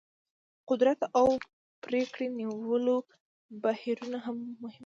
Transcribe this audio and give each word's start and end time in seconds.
قدرت 0.69 0.99
او 1.19 1.27
پرېکړې 1.83 2.27
نیولو 2.39 2.97
بهیرونه 3.63 4.17
مهم 4.25 4.37
دي. 4.61 4.71